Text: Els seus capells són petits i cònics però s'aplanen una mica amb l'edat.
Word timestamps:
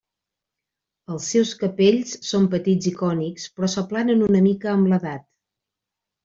Els 1.15 1.27
seus 1.33 1.51
capells 1.59 2.13
són 2.29 2.47
petits 2.55 2.89
i 2.93 2.95
cònics 3.03 3.45
però 3.59 3.71
s'aplanen 3.75 4.25
una 4.29 4.43
mica 4.47 4.73
amb 4.75 4.91
l'edat. 4.95 5.29